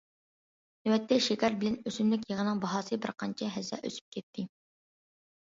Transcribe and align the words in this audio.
نۆۋەتتە 0.87 1.19
شېكەر 1.25 1.57
بىلەن 1.63 1.75
ئۆسۈملۈك 1.91 2.23
يېغىنىڭ 2.33 2.63
باھاسى 2.65 2.99
بىر 3.05 3.13
قانچە 3.25 3.51
ھەسسە 3.59 3.81
ئۆسۈپ 3.91 4.17
كەتتى. 4.17 4.49